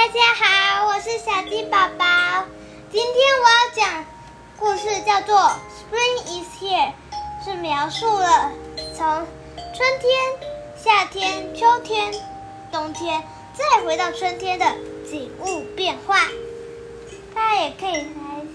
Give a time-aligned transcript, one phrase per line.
[0.00, 2.06] 大家好，我是小鸡宝宝。
[2.90, 4.06] 今天我要讲
[4.58, 5.36] 故事，叫做
[5.76, 6.92] 《Spring is here》，
[7.44, 8.50] 是描述了
[8.96, 9.06] 从
[9.76, 10.10] 春天、
[10.74, 12.14] 夏天、秋天、
[12.72, 13.22] 冬天，
[13.52, 14.64] 再回到春天的
[15.04, 16.16] 景物变化。
[17.34, 18.46] 大家也可以来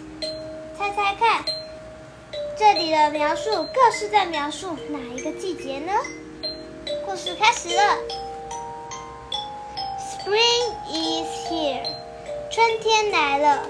[0.76, 1.46] 猜猜看，
[2.58, 5.94] 这里的描述各是在描述哪一个季节呢？
[7.06, 7.98] 故事开始了。
[10.25, 11.85] Spring is here，
[12.51, 13.69] 春天来了。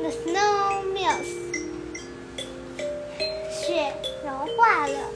[0.00, 1.32] The snow melts，
[3.50, 3.90] 雪
[4.22, 5.10] 融化了。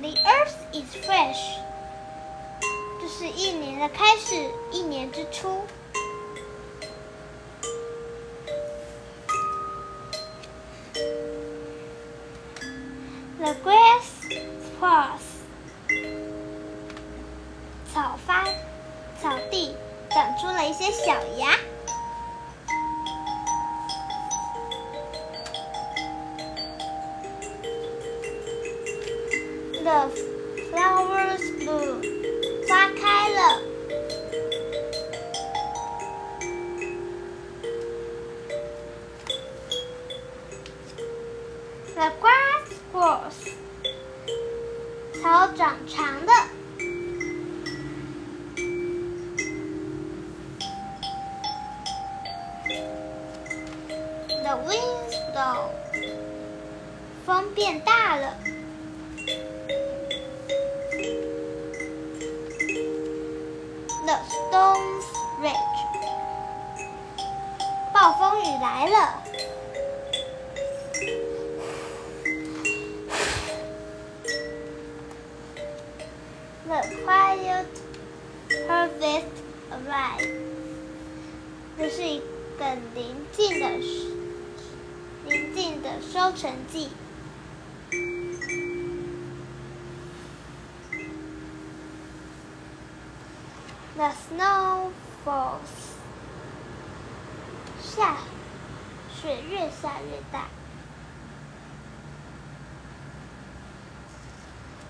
[0.00, 1.40] The earth is fresh，
[3.00, 5.62] 这是一年的开始，一年之初。
[13.44, 14.06] The grass
[14.60, 15.28] sprouts，
[17.92, 18.44] 草发，
[19.22, 19.74] 草地
[20.10, 21.56] 长出了一些小芽。
[29.82, 30.10] The
[30.70, 32.13] flowers bloom，
[45.25, 46.31] 草长长的。
[54.43, 55.71] The winds blow，
[57.25, 58.37] 风变大了。
[64.05, 65.05] The storms
[65.41, 65.57] rage，
[67.91, 69.23] 暴风雨来了。
[76.67, 77.67] The quiet
[78.67, 79.25] harvest
[79.71, 80.41] arrived，
[81.77, 82.19] 这是一
[82.57, 82.65] 个
[82.95, 83.69] 宁静的、
[85.25, 86.89] 宁静的收成季。
[93.95, 94.89] The snow
[95.23, 95.93] falls，
[97.79, 98.17] 下
[99.15, 100.47] 雪越下越大。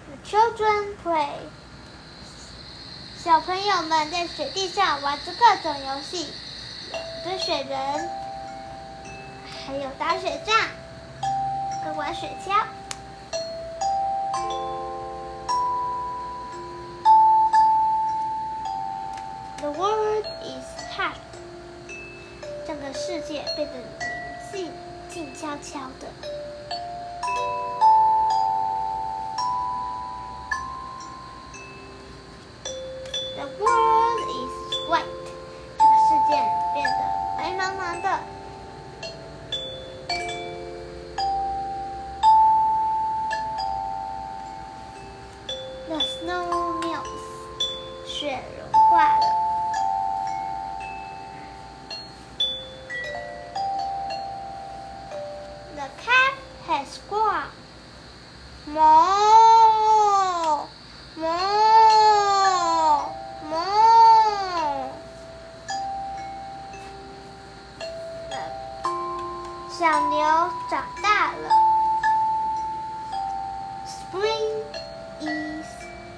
[0.07, 1.49] The children play，
[3.25, 6.31] 小朋友们在雪地上玩着各种游戏，
[7.23, 8.09] 堆雪人，
[9.65, 10.55] 还有打雪仗，
[11.83, 12.63] 跟玩雪橇。
[19.57, 21.17] The world is hushed，
[22.67, 23.73] 整个世界变得
[24.53, 24.71] 宁静、
[25.09, 26.44] 静悄悄的。
[37.65, 38.19] 得白茫茫的。
[45.87, 47.25] The snow melts，
[48.05, 49.25] 雪融化了。
[55.75, 56.35] The calf
[56.67, 57.49] has grown.
[58.67, 59.14] 哞
[69.77, 70.17] 小牛
[70.69, 71.49] 长大了。
[73.85, 74.63] Spring
[75.19, 75.67] is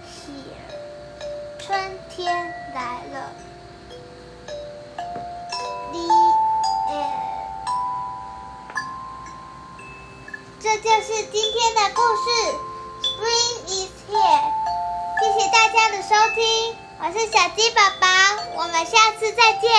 [0.05, 0.67] here，
[1.57, 3.31] 春天来了。
[5.91, 6.07] The
[6.91, 7.57] end。
[10.59, 12.29] 这就是今天的故事
[13.01, 14.51] ，Spring is here。
[15.19, 18.07] 谢谢大家的收听，我是小鸡宝宝，
[18.55, 19.71] 我们下次再见，